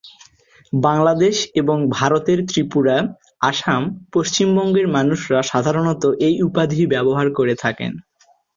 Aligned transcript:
বাংলাদেশ 0.73 1.35
এবং 1.53 1.77
ভারতের 1.91 2.39
ত্রিপুরা, 2.47 2.97
আসাম, 3.41 3.81
পশ্চিম 4.13 4.47
বঙ্গের 4.57 4.87
মানুষরা 4.87 5.39
সাধারনত 5.43 6.03
এই 6.27 6.35
উপাধি 6.47 6.81
ব্যবহার 6.93 7.27
করে 7.33 7.53
থাকেন। 7.63 7.91